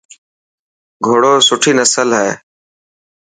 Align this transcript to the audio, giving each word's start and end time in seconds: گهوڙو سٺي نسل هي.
گهوڙو 1.03 1.33
سٺي 1.47 1.71
نسل 1.79 2.09
هي. 2.19 2.31